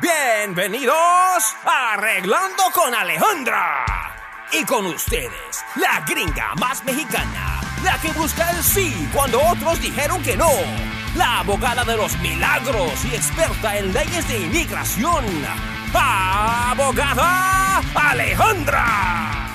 Bienvenidos 0.00 0.94
a 1.64 1.94
Arreglando 1.94 2.62
con 2.72 2.94
Alejandra. 2.94 3.84
Y 4.52 4.64
con 4.64 4.86
ustedes, 4.86 5.64
la 5.74 6.04
gringa 6.06 6.54
más 6.54 6.84
mexicana, 6.84 7.60
la 7.82 7.98
que 7.98 8.12
busca 8.12 8.48
el 8.50 8.62
sí 8.62 9.08
cuando 9.12 9.40
otros 9.42 9.80
dijeron 9.80 10.22
que 10.22 10.36
no, 10.36 10.50
la 11.16 11.40
abogada 11.40 11.84
de 11.84 11.96
los 11.96 12.16
milagros 12.18 13.04
y 13.06 13.16
experta 13.16 13.76
en 13.76 13.92
leyes 13.92 14.28
de 14.28 14.38
inmigración, 14.38 15.24
abogada 15.92 17.82
Alejandra. 17.96 19.47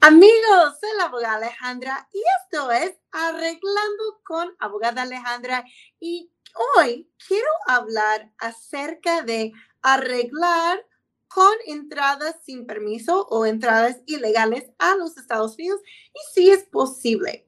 Amigos, 0.00 0.78
soy 0.80 0.90
la 0.98 1.04
abogada 1.04 1.36
Alejandra 1.36 2.08
y 2.12 2.22
esto 2.42 2.70
es 2.72 2.92
Arreglando 3.12 4.20
con 4.24 4.54
abogada 4.58 5.02
Alejandra 5.02 5.64
y 6.00 6.32
hoy 6.76 7.10
quiero 7.26 7.48
hablar 7.66 8.32
acerca 8.38 9.22
de 9.22 9.52
arreglar 9.82 10.84
con 11.28 11.52
entradas 11.66 12.36
sin 12.44 12.66
permiso 12.66 13.26
o 13.30 13.46
entradas 13.46 14.00
ilegales 14.06 14.70
a 14.78 14.96
los 14.96 15.16
Estados 15.16 15.54
Unidos 15.54 15.80
y 15.86 16.18
si 16.34 16.50
es 16.50 16.64
posible. 16.64 17.46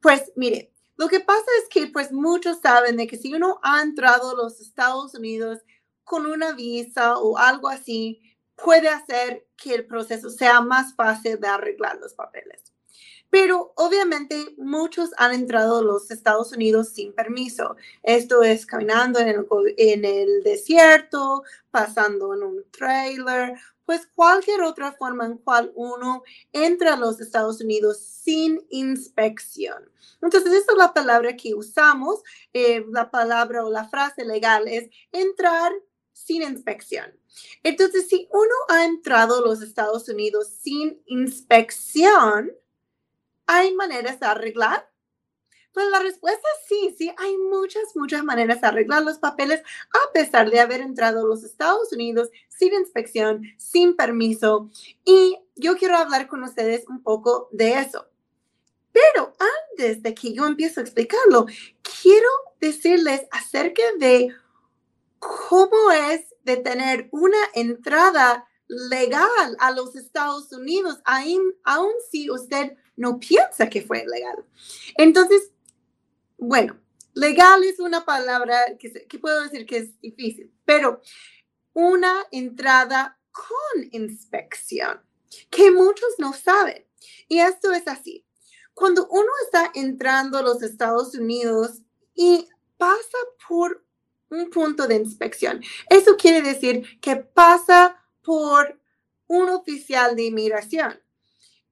Pues 0.00 0.32
mire, 0.36 0.72
lo 0.96 1.08
que 1.08 1.20
pasa 1.20 1.46
es 1.62 1.68
que 1.68 1.86
pues 1.86 2.12
muchos 2.12 2.60
saben 2.60 2.96
de 2.96 3.06
que 3.06 3.16
si 3.16 3.32
uno 3.32 3.58
ha 3.62 3.82
entrado 3.82 4.30
a 4.30 4.34
los 4.34 4.60
Estados 4.60 5.14
Unidos 5.14 5.60
con 6.04 6.26
una 6.26 6.52
visa 6.52 7.18
o 7.18 7.38
algo 7.38 7.68
así, 7.68 8.35
puede 8.56 8.88
hacer 8.88 9.46
que 9.56 9.74
el 9.74 9.86
proceso 9.86 10.30
sea 10.30 10.60
más 10.60 10.94
fácil 10.94 11.38
de 11.40 11.48
arreglar 11.48 11.98
los 12.00 12.14
papeles. 12.14 12.62
Pero 13.28 13.72
obviamente 13.76 14.54
muchos 14.56 15.10
han 15.18 15.34
entrado 15.34 15.78
a 15.78 15.82
los 15.82 16.10
Estados 16.10 16.52
Unidos 16.52 16.90
sin 16.90 17.12
permiso. 17.12 17.76
Esto 18.02 18.42
es 18.42 18.66
caminando 18.66 19.18
en 19.18 20.04
el, 20.04 20.42
desierto, 20.42 21.42
pasando 21.70 22.34
en 22.34 22.44
un 22.44 22.64
trailer, 22.70 23.58
pues 23.84 24.08
cualquier 24.14 24.62
otra 24.62 24.92
forma 24.92 25.26
en 25.26 25.38
cual 25.38 25.72
uno 25.74 26.22
entra 26.52 26.94
a 26.94 26.96
los 26.96 27.20
Estados 27.20 27.60
Unidos 27.60 27.98
sin 27.98 28.64
inspección. 28.70 29.90
Entonces, 30.22 30.52
esta 30.52 30.72
es 30.72 30.78
la 30.78 30.94
palabra 30.94 31.36
que 31.36 31.54
usamos, 31.54 32.22
eh, 32.52 32.84
la 32.90 33.10
palabra 33.10 33.64
o 33.64 33.70
la 33.70 33.88
frase 33.88 34.24
legal 34.24 34.66
es 34.66 34.88
entrar 35.12 35.72
sin 36.12 36.42
inspección. 36.42 37.12
Entonces, 37.62 38.08
si 38.08 38.28
uno 38.30 38.54
ha 38.68 38.84
entrado 38.84 39.38
a 39.38 39.46
los 39.46 39.62
Estados 39.62 40.08
Unidos 40.08 40.48
sin 40.60 41.02
inspección, 41.06 42.52
¿hay 43.46 43.74
maneras 43.74 44.20
de 44.20 44.26
arreglar? 44.26 44.90
Pues 45.72 45.88
la 45.90 45.98
respuesta 45.98 46.40
es 46.40 46.68
sí, 46.68 46.94
sí, 46.96 47.14
hay 47.18 47.36
muchas, 47.36 47.94
muchas 47.96 48.24
maneras 48.24 48.62
de 48.62 48.66
arreglar 48.66 49.02
los 49.02 49.18
papeles 49.18 49.60
a 49.92 50.12
pesar 50.12 50.50
de 50.50 50.60
haber 50.60 50.80
entrado 50.80 51.20
a 51.20 51.28
los 51.28 51.44
Estados 51.44 51.92
Unidos 51.92 52.30
sin 52.48 52.72
inspección, 52.72 53.42
sin 53.58 53.94
permiso. 53.94 54.70
Y 55.04 55.38
yo 55.54 55.76
quiero 55.76 55.98
hablar 55.98 56.28
con 56.28 56.42
ustedes 56.44 56.88
un 56.88 57.02
poco 57.02 57.50
de 57.52 57.74
eso. 57.74 58.08
Pero 58.90 59.34
antes 59.70 60.02
de 60.02 60.14
que 60.14 60.32
yo 60.32 60.46
empiece 60.46 60.80
a 60.80 60.82
explicarlo, 60.82 61.44
quiero 62.00 62.28
decirles 62.58 63.26
acerca 63.30 63.82
de 63.98 64.34
cómo 65.18 65.90
es 65.90 66.34
de 66.46 66.56
tener 66.56 67.08
una 67.10 67.38
entrada 67.54 68.48
legal 68.68 69.56
a 69.58 69.72
los 69.72 69.96
Estados 69.96 70.50
Unidos, 70.52 71.00
aun 71.04 71.92
si 72.10 72.30
usted 72.30 72.76
no 72.96 73.18
piensa 73.18 73.68
que 73.68 73.82
fue 73.82 74.06
legal. 74.06 74.44
Entonces, 74.96 75.50
bueno, 76.38 76.78
legal 77.14 77.64
es 77.64 77.80
una 77.80 78.04
palabra 78.04 78.56
que, 78.78 78.92
que 78.92 79.18
puedo 79.18 79.42
decir 79.42 79.66
que 79.66 79.78
es 79.78 80.00
difícil, 80.00 80.52
pero 80.64 81.02
una 81.72 82.14
entrada 82.30 83.18
con 83.32 83.88
inspección, 83.90 85.00
que 85.50 85.72
muchos 85.72 86.10
no 86.18 86.32
saben. 86.32 86.86
Y 87.28 87.40
esto 87.40 87.72
es 87.72 87.88
así. 87.88 88.24
Cuando 88.72 89.08
uno 89.08 89.30
está 89.44 89.72
entrando 89.74 90.38
a 90.38 90.42
los 90.42 90.62
Estados 90.62 91.14
Unidos 91.14 91.82
y 92.14 92.48
pasa 92.76 93.18
por 93.48 93.85
un 94.30 94.50
punto 94.50 94.86
de 94.86 94.96
inspección. 94.96 95.62
Eso 95.88 96.16
quiere 96.16 96.42
decir 96.42 97.00
que 97.00 97.16
pasa 97.16 98.02
por 98.22 98.80
un 99.26 99.48
oficial 99.50 100.16
de 100.16 100.24
inmigración. 100.24 101.00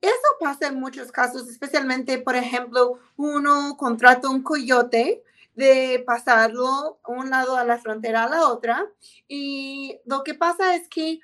Eso 0.01 0.13
pasa 0.39 0.67
en 0.69 0.79
muchos 0.79 1.11
casos, 1.11 1.49
especialmente, 1.49 2.19
por 2.19 2.37
ejemplo, 2.37 2.99
uno 3.17 3.77
contrata 3.79 4.29
un 4.29 4.43
coyote 4.43 5.23
de 5.55 6.03
pasarlo 6.07 7.01
un 7.07 7.31
lado 7.31 7.57
a 7.57 7.65
la 7.65 7.79
frontera 7.79 8.25
a 8.25 8.29
la 8.29 8.49
otra. 8.49 8.87
Y 9.29 9.99
lo 10.05 10.23
que 10.23 10.35
pasa 10.35 10.75
es 10.75 10.89
que 10.89 11.21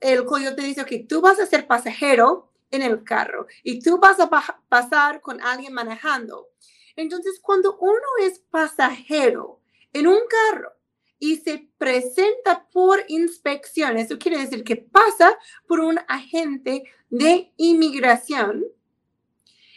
el 0.00 0.24
coyote 0.24 0.62
dice 0.62 0.84
que 0.86 0.98
tú 1.00 1.20
vas 1.20 1.38
a 1.38 1.46
ser 1.46 1.66
pasajero 1.66 2.50
en 2.70 2.82
el 2.82 3.04
carro 3.04 3.46
y 3.62 3.80
tú 3.80 3.98
vas 3.98 4.18
a 4.18 4.30
pasar 4.68 5.20
con 5.20 5.40
alguien 5.40 5.72
manejando. 5.72 6.48
Entonces, 6.96 7.38
cuando 7.40 7.76
uno 7.78 8.08
es 8.22 8.40
pasajero, 8.50 9.59
en 9.92 10.06
un 10.06 10.20
carro 10.28 10.72
y 11.18 11.36
se 11.36 11.68
presenta 11.78 12.66
por 12.72 13.04
inspección. 13.08 13.98
Eso 13.98 14.18
quiere 14.18 14.38
decir 14.38 14.64
que 14.64 14.76
pasa 14.76 15.38
por 15.66 15.80
un 15.80 16.00
agente 16.08 16.84
de 17.10 17.52
inmigración. 17.56 18.64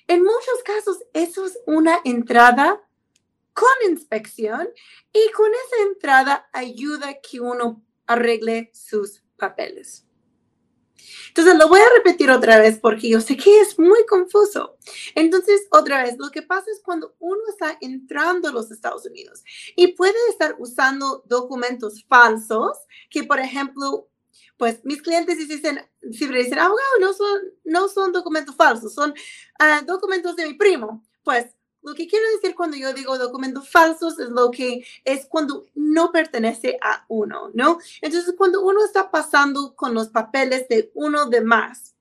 En 0.07 0.24
muchos 0.24 0.63
casos, 0.63 1.03
eso 1.13 1.46
es 1.46 1.59
una 1.66 2.00
entrada 2.06 2.81
con 3.53 3.69
inspección 3.90 4.69
y 5.12 5.31
con 5.31 5.51
esa 5.51 5.84
entrada 5.84 6.50
ayuda 6.53 7.19
que 7.22 7.40
uno 7.40 7.84
arregle 8.07 8.72
sus 8.74 9.24
papeles. 9.38 10.06
Entonces, 11.29 11.55
lo 11.57 11.67
voy 11.67 11.79
a 11.79 11.97
repetir 11.97 12.29
otra 12.29 12.59
vez 12.59 12.79
porque 12.79 13.09
yo 13.09 13.19
sé 13.19 13.35
que 13.35 13.61
es 13.61 13.79
muy 13.79 14.05
confuso. 14.05 14.77
Entonces, 15.15 15.67
otra 15.71 16.03
vez, 16.03 16.15
lo 16.19 16.29
que 16.29 16.41
pasa 16.41 16.69
es 16.71 16.81
cuando 16.83 17.15
uno 17.19 17.41
está 17.49 17.77
entrando 17.81 18.49
a 18.49 18.51
los 18.51 18.71
Estados 18.71 19.05
Unidos 19.05 19.43
y 19.75 19.87
puede 19.93 20.15
estar 20.29 20.55
usando 20.59 21.23
documentos 21.25 22.03
falsos, 22.07 22.77
que 23.09 23.23
por 23.23 23.39
ejemplo, 23.39 24.09
pues 24.57 24.83
mis 24.83 25.01
clientes 25.01 25.37
dicen, 25.37 25.79
siempre 26.11 26.43
dicen, 26.43 26.59
abogado, 26.59 26.99
no 26.99 27.13
son, 27.13 27.41
no 27.63 27.87
son 27.87 28.11
documentos 28.11 28.55
falsos, 28.55 28.93
son 28.93 29.13
ah, 29.59 29.81
documentos 29.85 30.35
de 30.35 30.47
mi 30.47 30.53
primo. 30.53 31.03
Pues 31.23 31.47
lo 31.83 31.94
que 31.94 32.07
quiero 32.07 32.25
decir 32.31 32.55
cuando 32.55 32.77
yo 32.77 32.94
digo 32.94 33.17
documentos 33.17 33.69
falsos 33.69 34.17
es 34.19 34.29
lo 34.29 34.51
que 34.51 34.85
es 35.03 35.25
cuando 35.25 35.66
no 35.75 36.11
pertenece 36.11 36.77
a 36.81 37.05
uno, 37.09 37.51
¿no? 37.53 37.77
Entonces, 38.01 38.33
cuando 38.38 38.61
uno 38.61 38.83
está 38.83 39.11
pasando 39.11 39.75
con 39.75 39.94
los 39.94 40.09
papeles 40.09 40.67
de 40.69 40.91
uno 40.95 41.27
de 41.27 41.41
más, 41.41 41.94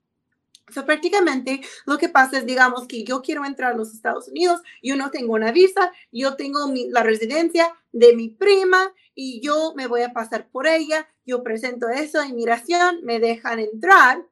o 0.68 0.72
sea, 0.72 0.86
prácticamente 0.86 1.60
lo 1.84 1.98
que 1.98 2.08
pasa 2.08 2.38
es, 2.38 2.46
digamos, 2.46 2.86
que 2.86 3.04
yo 3.04 3.20
quiero 3.20 3.44
entrar 3.44 3.72
a 3.72 3.76
los 3.76 3.92
Estados 3.92 4.28
Unidos, 4.28 4.62
yo 4.82 4.96
no 4.96 5.10
tengo 5.10 5.34
una 5.34 5.52
visa, 5.52 5.92
yo 6.10 6.34
tengo 6.36 6.60
la 6.88 7.02
residencia 7.02 7.74
de 7.92 8.16
mi 8.16 8.30
prima 8.30 8.94
y 9.14 9.40
yo 9.42 9.74
me 9.76 9.86
voy 9.86 10.02
a 10.02 10.14
pasar 10.14 10.48
por 10.48 10.66
ella, 10.66 11.06
yo 11.26 11.42
presento 11.42 11.90
eso 11.90 12.20
a 12.20 12.26
inmigración, 12.26 13.00
me 13.02 13.20
dejan 13.20 13.58
entrar, 13.58 14.24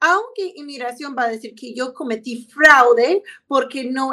aunque 0.00 0.52
inmigración 0.56 1.16
va 1.16 1.24
a 1.24 1.28
decir 1.28 1.54
que 1.54 1.72
yo 1.72 1.94
cometí 1.94 2.46
fraude 2.50 3.22
porque 3.46 3.84
no 3.84 4.10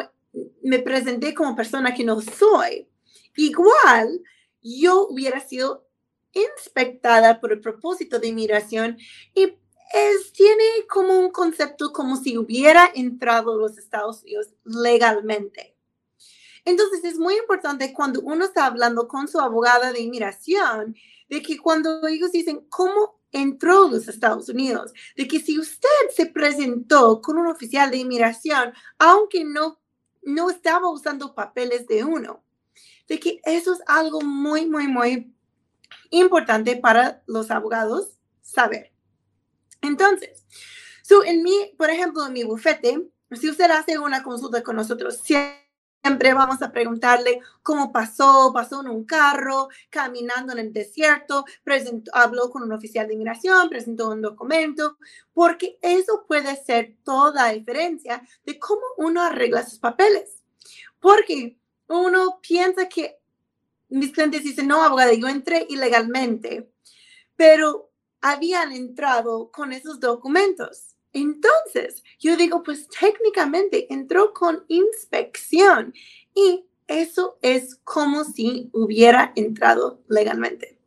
me 0.64 0.80
presenté 0.80 1.34
como 1.34 1.56
persona 1.56 1.94
que 1.94 2.04
no 2.04 2.22
soy. 2.22 2.88
Igual, 3.36 4.22
yo 4.62 5.08
hubiera 5.08 5.40
sido 5.40 5.88
inspectada 6.34 7.40
por 7.40 7.52
el 7.52 7.62
propósito 7.62 8.20
de 8.20 8.28
inmigración 8.28 8.98
y 9.36 9.54
es, 9.94 10.34
tiene 10.34 10.64
como 10.90 11.20
un 11.20 11.30
concepto 11.30 11.92
como 11.92 12.18
si 12.18 12.38
hubiera 12.38 12.90
entrado 12.96 13.54
a 13.54 13.58
los 13.58 13.78
Estados 13.78 14.24
Unidos 14.24 14.48
legalmente. 14.64 15.76
Entonces 16.66 17.04
es 17.04 17.20
muy 17.20 17.36
importante 17.36 17.94
cuando 17.94 18.22
uno 18.22 18.46
está 18.46 18.66
hablando 18.66 19.07
con 19.07 19.28
su 19.28 19.40
abogada 19.40 19.92
de 19.92 20.02
inmigración, 20.02 20.96
de 21.30 21.42
que 21.42 21.57
cuando 21.57 22.07
ellos 22.07 22.31
dicen 22.31 22.66
cómo 22.69 23.22
entró 23.31 23.86
a 23.86 23.90
los 23.90 24.07
Estados 24.07 24.48
Unidos, 24.50 24.94
de 25.16 25.28
que 25.28 25.40
si 25.40 25.60
usted 25.60 25.90
se 26.16 26.28
presentó 26.28 27.22
con 27.22 27.38
un 27.38 27.48
oficial 27.48 27.92
de 27.92 27.98
inmigración, 27.98 28.74
aunque 28.98 29.44
no 29.44 29.82
no 30.25 30.50
estaba 30.50 30.90
usando 30.90 31.36
papeles 31.36 31.88
de 31.88 32.04
uno. 32.04 32.44
De 33.08 33.20
que 33.20 33.42
eso 33.44 33.74
es 33.74 33.81
algo 33.88 34.22
muy, 34.22 34.66
muy, 34.66 34.88
muy 34.88 35.34
importante 36.10 36.75
para 36.78 37.22
los 37.25 37.52
abogados 37.52 38.18
saber. 38.42 38.92
Entonces, 39.81 40.46
so 41.02 41.24
en 41.24 41.44
mi, 41.44 41.74
por 41.78 41.90
ejemplo, 41.90 42.25
en 42.25 42.34
mi 42.34 42.44
bufete, 42.44 43.10
si 43.31 43.50
usted 43.50 43.70
hace 43.72 44.00
una 44.00 44.24
consulta 44.24 44.64
con 44.64 44.75
nosotros, 44.75 45.18
siempre 45.18 45.62
vamos 46.34 46.62
a 46.62 46.72
preguntarle 46.72 47.40
cómo 47.62 47.92
pasó, 47.92 48.52
pasó 48.54 48.82
en 48.82 48.90
un 48.90 49.06
carro, 49.06 49.70
caminando 49.90 50.54
en 50.54 50.60
el 50.60 50.74
desierto, 50.74 51.46
presentó, 51.64 52.12
habló 52.14 52.50
con 52.50 52.64
un 52.64 52.74
oficial 52.74 53.08
de 53.08 53.14
inmigración, 53.14 53.70
presentó 53.70 54.10
un 54.10 54.22
documento, 54.22 54.98
porque 55.34 55.78
eso 55.82 56.26
puede 56.28 56.56
ser 56.64 56.96
toda 57.04 57.46
la 57.48 57.54
diferencia 57.54 58.22
de 58.46 58.60
cómo 58.60 58.82
uno 58.98 59.22
arregla 59.22 59.64
sus 59.64 59.80
papeles. 59.80 60.44
Porque 61.00 61.58
uno 61.88 62.40
piensa 62.42 62.88
que 62.88 63.20
mis 63.90 64.12
clientes 64.12 64.44
dicen, 64.44 64.68
no, 64.68 64.84
abogada, 64.84 65.14
yo 65.14 65.28
entré 65.28 65.66
ilegalmente, 65.70 66.72
pero 67.36 67.92
habían 68.22 68.72
entrado 68.72 69.52
con 69.52 69.74
esos 69.74 70.00
documentos. 70.00 70.93
Entonces, 71.13 72.04
yo 72.19 72.36
digo, 72.36 72.63
pues 72.63 72.88
técnicamente 72.88 73.94
entró 73.94 74.33
con 74.33 74.65
inspección 74.68 75.94
y 76.33 76.65
eso 76.88 77.38
es 77.42 77.75
como 77.83 78.24
si 78.24 78.69
hubiera 78.74 79.31
entrado 79.36 80.01
legalmente. 80.10 80.77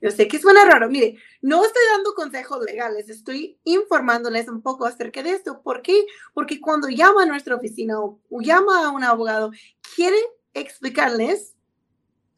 Yo 0.00 0.10
sé 0.10 0.28
que 0.28 0.38
suena 0.38 0.64
raro. 0.64 0.88
Mire, 0.88 1.16
no 1.42 1.64
estoy 1.64 1.82
dando 1.92 2.14
consejos 2.14 2.64
legales, 2.64 3.08
estoy 3.08 3.58
informándoles 3.64 4.48
un 4.48 4.62
poco 4.62 4.86
acerca 4.86 5.22
de 5.22 5.30
esto. 5.30 5.62
¿Por 5.62 5.82
qué? 5.82 6.06
Porque 6.34 6.60
cuando 6.60 6.88
llama 6.88 7.22
a 7.22 7.26
nuestra 7.26 7.56
oficina 7.56 7.98
o, 8.00 8.20
llama 8.40 8.86
a 8.86 8.90
un 8.90 9.02
abogado, 9.02 9.50
quiere 9.94 10.18
explicarles 10.52 11.54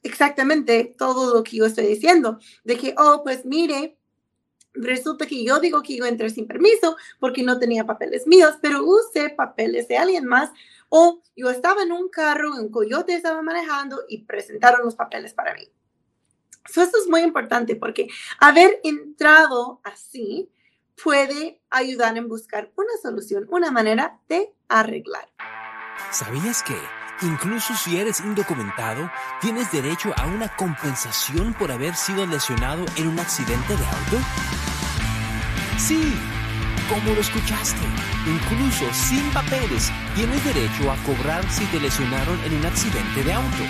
exactamente 0.03 0.95
todo 0.97 1.35
lo 1.35 1.43
que 1.43 1.57
yo 1.57 1.67
estoy 1.67 1.87
diciendo. 1.87 2.39
De 2.65 2.77
que, 2.77 2.95
oh, 2.97 3.23
pues 3.25 3.45
mire, 3.45 3.96
resulta 4.77 5.27
que 5.27 5.45
yo 5.45 5.59
digo 5.61 5.83
que 5.83 5.97
yo 5.97 6.05
entré 6.05 6.31
sin 6.31 6.47
permiso 6.47 6.97
porque 7.19 7.43
no 7.43 7.59
tenía 7.59 7.85
papeles 7.85 8.27
míos, 8.27 8.55
pero 8.61 8.85
usé 8.85 9.31
papeles 9.31 9.89
de 9.89 9.99
alguien 9.99 10.27
más. 10.27 10.51
O 10.89 11.23
yo 11.35 11.51
estaba 11.51 11.83
en 11.83 11.93
un 11.93 12.09
carro, 12.09 12.55
un 12.55 12.71
coyote 12.71 13.15
estaba 13.15 13.43
manejando 13.43 14.03
y 14.09 14.25
presentaron 14.25 14.85
los 14.85 14.95
papeles 14.95 15.35
para 15.35 15.55
mí. 15.55 15.69
So, 16.69 16.83
esto 16.83 16.99
es 16.99 17.09
muy 17.09 17.21
importante 17.21 17.77
porque 17.77 18.09
haber 18.39 18.81
entrado 18.83 19.81
así 19.85 20.51
puede 21.03 21.61
ayudar 21.71 22.17
en 22.17 22.29
buscar 22.29 22.73
una 22.77 22.93
solución, 23.03 23.47
una 23.51 23.71
manera 23.71 24.21
de 24.29 24.53
arreglar. 24.69 25.29
¿Sabías 26.11 26.63
que 26.63 26.75
incluso 27.23 27.75
si 27.75 27.99
eres 27.99 28.21
indocumentado, 28.21 29.11
tienes 29.41 29.73
derecho 29.73 30.13
a 30.17 30.27
una 30.27 30.49
compensación 30.49 31.55
por 31.55 31.73
haber 31.73 31.95
sido 31.95 32.27
lesionado 32.27 32.85
en 32.97 33.09
un 33.09 33.19
accidente 33.19 33.75
de 33.77 33.87
auto? 33.87 34.19
Sí, 35.79 36.15
como 36.89 37.15
lo 37.15 37.21
escuchaste, 37.21 37.87
incluso 38.27 38.85
sin 38.93 39.31
papeles, 39.31 39.91
tienes 40.15 40.45
derecho 40.45 40.93
a 40.93 40.97
cobrar 40.99 41.51
si 41.51 41.65
te 41.67 41.81
lesionaron 41.81 42.39
en 42.45 42.55
un 42.55 42.67
accidente 42.67 43.25
de 43.25 43.33
auto. 43.33 43.65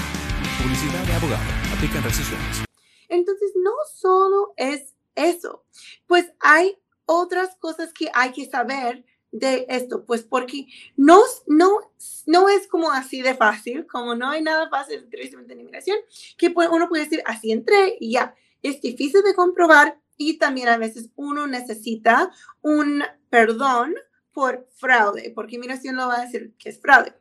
Publicidad 0.62 1.04
de 1.06 1.14
abogado. 1.14 1.42
Aplican 1.74 2.04
restricciones. 2.04 2.73
Entonces, 3.14 3.52
no 3.56 3.72
solo 3.94 4.54
es 4.58 4.96
eso, 5.16 5.64
pues 6.08 6.32
hay 6.40 6.78
otras 7.06 7.56
cosas 7.58 7.94
que 7.94 8.10
hay 8.14 8.32
que 8.32 8.46
saber 8.50 9.06
de 9.32 9.66
esto, 9.70 10.06
pues 10.06 10.24
porque 10.24 10.68
no, 10.96 11.22
no, 11.48 11.92
no 12.26 12.50
es 12.50 12.68
como 12.68 12.92
así 12.92 13.22
de 13.22 13.36
fácil, 13.36 13.88
como 13.88 14.16
no 14.16 14.30
hay 14.30 14.42
nada 14.42 14.70
fácil 14.70 15.10
directamente 15.10 15.54
en 15.54 15.62
inmigración, 15.62 15.98
que 16.38 16.54
uno 16.56 16.88
puede 16.88 17.04
decir, 17.04 17.24
así 17.26 17.52
entré 17.52 17.98
y 18.00 18.14
ya. 18.14 18.36
Es 18.62 18.80
difícil 18.80 19.22
de 19.24 19.34
comprobar, 19.34 20.00
y 20.18 20.38
también 20.38 20.70
a 20.70 20.78
veces 20.78 21.10
uno 21.16 21.48
necesita 21.48 22.32
un 22.62 23.04
perdón 23.30 23.96
por 24.32 24.68
fraude, 24.76 25.32
porque 25.36 25.56
inmigración 25.56 25.96
lo 25.96 26.08
va 26.08 26.20
a 26.20 26.26
decir 26.26 26.54
que 26.58 26.70
es 26.70 26.80
fraude. 26.80 27.14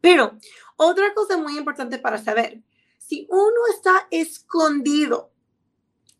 Pero 0.00 0.38
otra 0.76 1.12
cosa 1.14 1.36
muy 1.36 1.58
importante 1.58 1.98
para 1.98 2.18
saber, 2.18 2.62
si 3.08 3.26
uno 3.30 3.66
está 3.74 4.06
escondido 4.10 5.32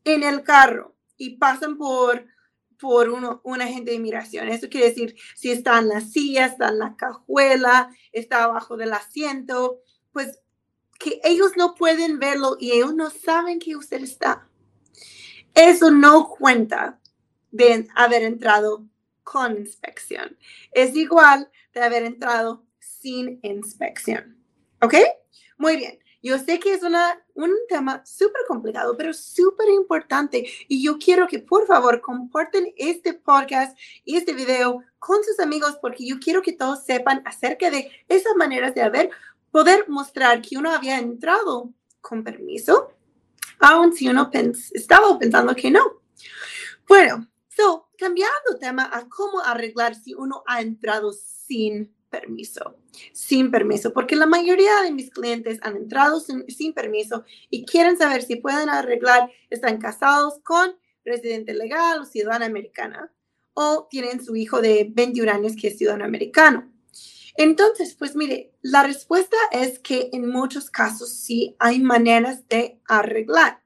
en 0.04 0.22
el 0.22 0.42
carro 0.42 0.94
y 1.18 1.36
pasan 1.36 1.76
por 1.76 2.24
por 2.78 3.10
uno, 3.10 3.40
un 3.42 3.60
agente 3.60 3.90
de 3.90 3.96
inmigración. 3.96 4.48
Eso 4.48 4.68
quiere 4.68 4.90
decir 4.90 5.16
si 5.34 5.50
está 5.50 5.80
en 5.80 5.88
la 5.88 6.00
silla, 6.00 6.46
está 6.46 6.68
en 6.68 6.78
la 6.78 6.94
cajuela, 6.96 7.90
está 8.12 8.44
abajo 8.44 8.76
del 8.76 8.92
asiento, 8.92 9.80
pues 10.12 10.40
que 10.98 11.20
ellos 11.24 11.56
no 11.56 11.74
pueden 11.74 12.20
verlo 12.20 12.56
y 12.58 12.72
ellos 12.72 12.94
no 12.94 13.10
saben 13.10 13.58
que 13.58 13.76
usted 13.76 14.02
está. 14.02 14.48
Eso 15.54 15.90
no 15.90 16.28
cuenta 16.28 17.00
de 17.50 17.88
haber 17.96 18.22
entrado 18.22 18.86
con 19.24 19.56
inspección. 19.56 20.38
Es 20.72 20.94
igual 20.94 21.50
de 21.74 21.82
haber 21.82 22.04
entrado 22.04 22.64
sin 22.78 23.40
inspección. 23.42 24.38
¿Ok? 24.80 24.94
Muy 25.56 25.76
bien. 25.76 25.98
Yo 26.22 26.38
sé 26.38 26.58
que 26.58 26.74
es 26.74 26.82
una, 26.82 27.22
un 27.34 27.52
tema 27.68 28.04
súper 28.04 28.42
complicado, 28.48 28.96
pero 28.96 29.12
súper 29.14 29.68
importante. 29.70 30.46
Y 30.66 30.82
yo 30.82 30.98
quiero 30.98 31.28
que 31.28 31.38
por 31.38 31.66
favor 31.66 32.00
compartan 32.00 32.66
este 32.76 33.14
podcast 33.14 33.78
y 34.04 34.16
este 34.16 34.32
video 34.32 34.82
con 34.98 35.22
sus 35.22 35.38
amigos 35.40 35.78
porque 35.80 36.06
yo 36.06 36.18
quiero 36.18 36.42
que 36.42 36.52
todos 36.52 36.84
sepan 36.84 37.22
acerca 37.24 37.70
de 37.70 37.90
esas 38.08 38.34
maneras 38.36 38.74
de 38.74 38.82
haber, 38.82 39.10
poder 39.50 39.88
mostrar 39.88 40.42
que 40.42 40.58
uno 40.58 40.70
había 40.70 40.98
entrado 40.98 41.72
con 42.00 42.24
permiso 42.24 42.94
aun 43.60 43.92
si 43.94 44.08
uno 44.08 44.30
estaba 44.72 45.18
pensando 45.18 45.54
que 45.54 45.70
no. 45.70 46.02
Bueno, 46.86 47.26
so, 47.48 47.88
cambiando 47.98 48.58
tema 48.58 48.88
a 48.92 49.08
cómo 49.08 49.40
arreglar 49.40 49.94
si 49.94 50.14
uno 50.14 50.42
ha 50.46 50.60
entrado 50.60 51.12
sin 51.12 51.94
permiso, 52.08 52.76
sin 53.12 53.50
permiso, 53.50 53.92
porque 53.92 54.16
la 54.16 54.26
mayoría 54.26 54.82
de 54.82 54.92
mis 54.92 55.10
clientes 55.10 55.58
han 55.62 55.76
entrado 55.76 56.20
sin, 56.20 56.72
permiso 56.72 57.24
y 57.50 57.64
quieren 57.64 57.96
saber 57.96 58.22
si 58.22 58.36
pueden 58.36 58.68
arreglar, 58.68 59.30
están 59.50 59.78
casados 59.78 60.40
con 60.42 60.76
residente 61.04 61.54
legal 61.54 62.00
o 62.00 62.04
ciudadana 62.04 62.46
americana 62.46 63.12
o 63.54 63.88
tienen 63.90 64.24
su 64.24 64.36
hijo 64.36 64.60
de 64.60 64.88
21 64.90 65.32
años 65.32 65.54
que 65.60 65.68
es 65.68 65.78
ciudadano 65.78 66.04
americano. 66.04 66.72
Entonces, 67.36 67.94
pues 67.94 68.16
mire, 68.16 68.52
la 68.62 68.82
respuesta 68.82 69.36
es 69.52 69.78
que 69.78 70.10
en 70.12 70.28
muchos 70.28 70.70
casos 70.70 71.10
sí 71.10 71.56
hay 71.58 71.80
maneras 71.80 72.48
de 72.48 72.80
arreglar. 72.86 73.62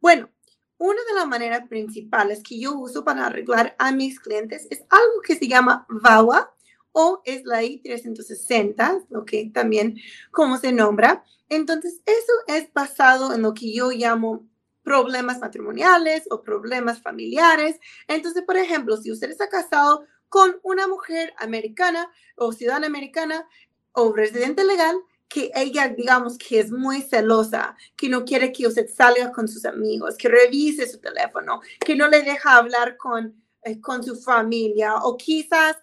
Bueno, 0.00 0.30
una 0.78 1.00
de 1.08 1.14
las 1.14 1.26
maneras 1.26 1.66
principales 1.68 2.42
que 2.42 2.60
yo 2.60 2.78
uso 2.78 3.02
para 3.02 3.26
arreglar 3.26 3.74
a 3.78 3.92
mis 3.92 4.20
clientes 4.20 4.66
es 4.70 4.82
algo 4.90 5.22
que 5.26 5.34
se 5.34 5.48
llama 5.48 5.86
VAWA 5.88 6.54
o 6.98 7.20
es 7.26 7.44
la 7.44 7.62
I-360, 7.62 9.04
lo 9.10 9.26
que 9.26 9.50
también 9.52 9.98
como 10.30 10.56
se 10.56 10.72
nombra. 10.72 11.24
Entonces, 11.50 12.00
eso 12.06 12.32
es 12.46 12.72
basado 12.72 13.34
en 13.34 13.42
lo 13.42 13.52
que 13.52 13.70
yo 13.70 13.90
llamo 13.90 14.48
problemas 14.82 15.38
matrimoniales 15.38 16.22
o 16.30 16.42
problemas 16.42 17.02
familiares. 17.02 17.78
Entonces, 18.08 18.44
por 18.44 18.56
ejemplo, 18.56 18.96
si 18.96 19.12
usted 19.12 19.28
está 19.28 19.50
casado 19.50 20.06
con 20.30 20.58
una 20.62 20.88
mujer 20.88 21.34
americana 21.36 22.10
o 22.34 22.52
ciudadana 22.52 22.86
americana 22.86 23.46
o 23.92 24.14
residente 24.14 24.64
legal 24.64 24.96
que 25.28 25.50
ella, 25.54 25.88
digamos, 25.90 26.38
que 26.38 26.60
es 26.60 26.72
muy 26.72 27.02
celosa, 27.02 27.76
que 27.94 28.08
no 28.08 28.24
quiere 28.24 28.52
que 28.52 28.66
usted 28.66 28.88
salga 28.88 29.32
con 29.32 29.48
sus 29.48 29.66
amigos, 29.66 30.16
que 30.16 30.30
revise 30.30 30.88
su 30.88 30.98
teléfono, 30.98 31.60
que 31.78 31.94
no 31.94 32.08
le 32.08 32.22
deja 32.22 32.56
hablar 32.56 32.96
con, 32.96 33.34
eh, 33.64 33.82
con 33.82 34.02
su 34.02 34.16
familia, 34.16 34.94
o 35.02 35.18
quizás 35.18 35.76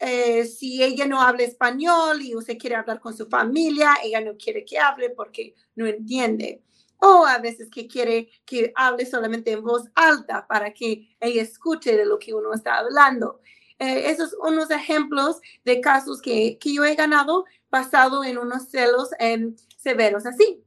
eh, 0.00 0.46
si 0.46 0.82
ella 0.82 1.06
no 1.06 1.20
habla 1.20 1.42
español 1.42 2.22
y 2.22 2.34
usted 2.34 2.56
quiere 2.56 2.76
hablar 2.76 3.00
con 3.00 3.14
su 3.14 3.26
familia, 3.26 3.98
ella 4.02 4.22
no 4.22 4.36
quiere 4.36 4.64
que 4.64 4.78
hable 4.78 5.10
porque 5.10 5.54
no 5.76 5.86
entiende. 5.86 6.62
O 6.96 7.26
a 7.26 7.38
veces 7.38 7.68
que 7.70 7.86
quiere 7.86 8.30
que 8.46 8.72
hable 8.76 9.04
solamente 9.04 9.52
en 9.52 9.62
voz 9.62 9.84
alta 9.94 10.46
para 10.48 10.72
que 10.72 11.16
ella 11.20 11.42
escuche 11.42 11.96
de 11.96 12.06
lo 12.06 12.18
que 12.18 12.32
uno 12.32 12.54
está 12.54 12.78
hablando. 12.78 13.40
Eh, 13.78 14.10
esos 14.10 14.30
son 14.30 14.54
unos 14.54 14.70
ejemplos 14.70 15.40
de 15.64 15.80
casos 15.80 16.20
que, 16.22 16.58
que, 16.58 16.74
yo 16.74 16.84
he 16.84 16.94
ganado 16.94 17.44
basado 17.70 18.24
en 18.24 18.38
unos 18.38 18.70
celos 18.70 19.10
em, 19.18 19.54
severos 19.76 20.26
así. 20.26 20.64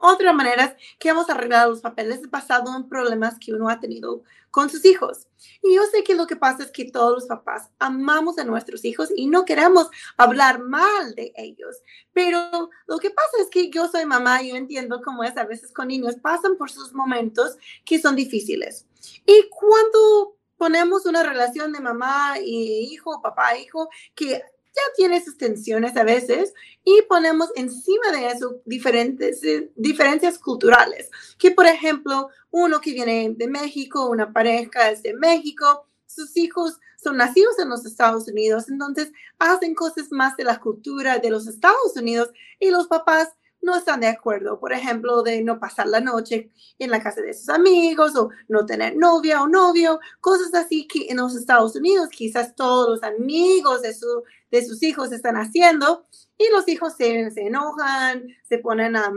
Otra 0.00 0.32
manera 0.32 0.76
que 0.98 1.08
hemos 1.08 1.28
arreglado 1.30 1.70
los 1.70 1.80
papeles 1.80 2.20
es 2.20 2.30
basado 2.30 2.74
en 2.76 2.88
problemas 2.88 3.38
que 3.38 3.52
uno 3.52 3.68
ha 3.68 3.80
tenido 3.80 4.22
con 4.50 4.68
sus 4.68 4.84
hijos. 4.84 5.26
Y 5.62 5.74
yo 5.74 5.82
sé 5.84 6.02
que 6.02 6.14
lo 6.14 6.26
que 6.26 6.36
pasa 6.36 6.64
es 6.64 6.70
que 6.70 6.90
todos 6.90 7.12
los 7.12 7.26
papás 7.26 7.70
amamos 7.78 8.38
a 8.38 8.44
nuestros 8.44 8.84
hijos 8.84 9.10
y 9.14 9.26
no 9.26 9.44
queremos 9.44 9.88
hablar 10.16 10.60
mal 10.60 11.14
de 11.14 11.32
ellos. 11.36 11.76
Pero 12.12 12.70
lo 12.86 12.98
que 12.98 13.10
pasa 13.10 13.30
es 13.40 13.48
que 13.48 13.70
yo 13.70 13.88
soy 13.88 14.04
mamá 14.06 14.42
y 14.42 14.50
yo 14.50 14.56
entiendo 14.56 15.00
cómo 15.02 15.24
es 15.24 15.36
a 15.36 15.44
veces 15.44 15.72
con 15.72 15.88
niños, 15.88 16.16
pasan 16.16 16.56
por 16.56 16.70
sus 16.70 16.92
momentos 16.92 17.56
que 17.84 18.00
son 18.00 18.16
difíciles. 18.16 18.86
Y 19.26 19.48
cuando 19.50 20.36
ponemos 20.56 21.06
una 21.06 21.22
relación 21.22 21.72
de 21.72 21.80
mamá 21.80 22.34
y 22.38 22.92
hijo, 22.92 23.22
papá, 23.22 23.56
hijo, 23.56 23.88
que 24.14 24.42
ya 24.74 24.82
tiene 24.96 25.22
sus 25.22 25.36
tensiones 25.36 25.96
a 25.96 26.04
veces 26.04 26.54
y 26.84 27.02
ponemos 27.02 27.50
encima 27.56 28.10
de 28.12 28.28
eso 28.28 28.60
diferentes 28.64 29.42
eh, 29.44 29.70
diferencias 29.76 30.38
culturales. 30.38 31.10
Que 31.38 31.50
por 31.50 31.66
ejemplo, 31.66 32.28
uno 32.50 32.80
que 32.80 32.92
viene 32.92 33.34
de 33.36 33.48
México, 33.48 34.08
una 34.08 34.32
pareja 34.32 34.90
es 34.90 35.02
de 35.02 35.14
México, 35.14 35.84
sus 36.06 36.36
hijos 36.36 36.78
son 37.02 37.16
nacidos 37.16 37.58
en 37.58 37.68
los 37.68 37.86
Estados 37.86 38.28
Unidos, 38.28 38.68
entonces 38.68 39.12
hacen 39.38 39.74
cosas 39.74 40.08
más 40.10 40.36
de 40.36 40.44
la 40.44 40.60
cultura 40.60 41.18
de 41.18 41.30
los 41.30 41.46
Estados 41.46 41.96
Unidos 41.96 42.30
y 42.58 42.70
los 42.70 42.88
papás 42.88 43.28
no 43.62 43.76
están 43.76 44.00
de 44.00 44.08
acuerdo, 44.08 44.58
por 44.58 44.72
ejemplo, 44.72 45.22
de 45.22 45.42
no 45.42 45.58
pasar 45.58 45.86
la 45.86 46.00
noche 46.00 46.50
en 46.78 46.90
la 46.90 47.02
casa 47.02 47.20
de 47.20 47.34
sus 47.34 47.48
amigos 47.48 48.16
o 48.16 48.30
no 48.48 48.64
tener 48.66 48.96
novia 48.96 49.42
o 49.42 49.48
novio, 49.48 50.00
cosas 50.20 50.54
así 50.54 50.86
que 50.86 51.06
en 51.10 51.18
los 51.18 51.36
Estados 51.36 51.76
Unidos 51.76 52.08
quizás 52.10 52.54
todos 52.54 52.88
los 52.88 53.02
amigos 53.02 53.82
de, 53.82 53.94
su, 53.94 54.22
de 54.50 54.64
sus 54.64 54.82
hijos 54.82 55.12
están 55.12 55.36
haciendo 55.36 56.06
y 56.38 56.50
los 56.50 56.66
hijos 56.68 56.94
se, 56.96 57.30
se 57.30 57.46
enojan, 57.46 58.26
se 58.48 58.58
ponen 58.58 58.96
a, 58.96 59.12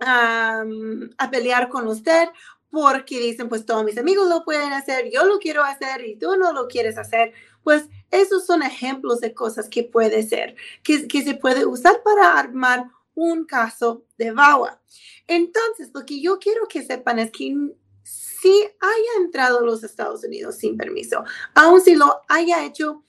a, 0.00 1.30
pelear 1.30 1.68
con 1.68 1.86
usted 1.88 2.28
porque 2.70 3.18
dicen, 3.18 3.48
pues 3.48 3.64
todos 3.64 3.84
mis 3.84 3.98
amigos 3.98 4.28
lo 4.28 4.44
pueden 4.44 4.72
hacer, 4.72 5.10
yo 5.10 5.24
lo 5.24 5.38
quiero 5.38 5.64
hacer 5.64 6.06
y 6.06 6.16
tú 6.16 6.36
no 6.36 6.52
lo 6.52 6.68
quieres 6.68 6.98
hacer. 6.98 7.32
Pues 7.62 7.88
esos 8.10 8.46
son 8.46 8.62
ejemplos 8.62 9.20
de 9.20 9.34
cosas 9.34 9.68
que 9.68 9.84
puede 9.84 10.22
ser, 10.22 10.54
que, 10.82 11.08
que 11.08 11.22
se 11.22 11.34
puede 11.34 11.66
usar 11.66 12.02
para 12.02 12.38
armar 12.38 12.86
un 13.18 13.44
caso 13.44 14.04
de 14.16 14.30
VAWA. 14.30 14.80
Entonces, 15.26 15.90
lo 15.92 16.06
que 16.06 16.20
yo 16.20 16.38
quiero 16.38 16.66
que 16.68 16.82
sepan 16.82 17.18
es 17.18 17.30
que 17.32 17.54
si 18.02 18.62
haya 18.80 19.12
entrado 19.20 19.58
a 19.58 19.62
los 19.62 19.82
Estados 19.82 20.24
Unidos 20.24 20.56
sin 20.56 20.76
permiso, 20.76 21.24
aun 21.54 21.80
si 21.80 21.94
lo 21.96 22.22
haya 22.28 22.64
hecho, 22.64 23.04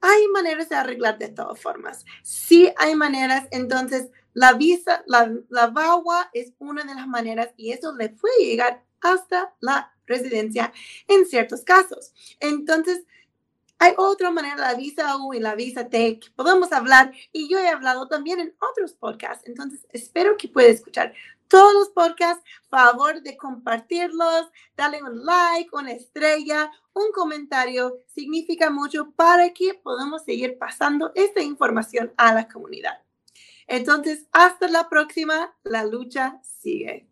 hay 0.00 0.28
maneras 0.28 0.68
de 0.68 0.76
arreglar 0.76 1.18
de 1.18 1.28
todas 1.28 1.58
formas. 1.58 2.04
Si 2.22 2.70
hay 2.76 2.94
maneras, 2.94 3.48
entonces 3.50 4.10
la 4.34 4.52
visa, 4.52 5.02
la, 5.06 5.32
la 5.48 5.68
VAWA 5.68 6.30
es 6.32 6.52
una 6.58 6.84
de 6.84 6.94
las 6.94 7.08
maneras 7.08 7.48
y 7.56 7.72
eso 7.72 7.94
le 7.96 8.10
puede 8.10 8.44
llegar 8.44 8.84
hasta 9.00 9.54
la 9.60 9.92
residencia 10.06 10.72
en 11.08 11.26
ciertos 11.26 11.62
casos. 11.62 12.12
Entonces, 12.38 13.04
hay 13.78 13.94
otra 13.96 14.30
manera, 14.30 14.56
la 14.56 14.74
visa 14.74 15.16
U 15.18 15.34
y 15.34 15.40
la 15.40 15.54
visa 15.54 15.88
T, 15.88 16.18
que 16.18 16.30
podemos 16.30 16.72
hablar 16.72 17.12
y 17.32 17.48
yo 17.48 17.58
he 17.58 17.68
hablado 17.68 18.08
también 18.08 18.40
en 18.40 18.54
otros 18.70 18.92
podcasts. 18.94 19.46
Entonces, 19.46 19.86
espero 19.90 20.36
que 20.36 20.48
pueda 20.48 20.68
escuchar 20.68 21.14
todos 21.46 21.72
los 21.74 21.88
podcasts. 21.90 22.44
Favor 22.68 23.22
de 23.22 23.36
compartirlos, 23.36 24.48
darle 24.76 25.02
un 25.02 25.24
like, 25.24 25.70
una 25.72 25.92
estrella, 25.92 26.70
un 26.92 27.12
comentario. 27.12 27.98
Significa 28.06 28.68
mucho 28.70 29.12
para 29.12 29.50
que 29.50 29.74
podamos 29.74 30.24
seguir 30.24 30.58
pasando 30.58 31.12
esta 31.14 31.40
información 31.40 32.12
a 32.16 32.34
la 32.34 32.48
comunidad. 32.48 33.00
Entonces, 33.68 34.26
hasta 34.32 34.66
la 34.68 34.88
próxima. 34.88 35.54
La 35.62 35.84
lucha 35.84 36.40
sigue. 36.42 37.08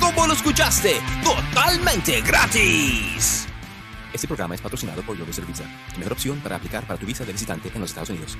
¿Cómo 0.00 0.26
lo 0.26 0.32
escuchaste? 0.32 1.02
Totalmente 1.22 2.22
gratis. 2.22 3.46
Este 4.12 4.26
programa 4.26 4.54
es 4.54 4.60
patrocinado 4.60 5.02
por 5.02 5.16
Global 5.16 5.34
Serviza, 5.34 5.64
mejor 5.96 6.14
opción 6.14 6.40
para 6.40 6.56
aplicar 6.56 6.84
para 6.84 6.98
tu 6.98 7.06
visa 7.06 7.24
de 7.24 7.30
visitante 7.32 7.70
en 7.72 7.80
los 7.80 7.90
Estados 7.90 8.10
Unidos. 8.10 8.36